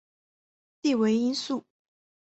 [0.81, 1.63] 弟为应傃。